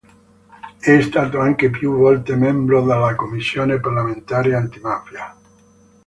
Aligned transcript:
È 0.79 0.99
stato 0.99 1.39
anche 1.41 1.69
più 1.69 1.95
volte 1.95 2.35
membro 2.35 2.81
della 2.81 3.13
Commissione 3.13 3.79
Parlamentare 3.79 4.55
Antimafia. 4.55 5.37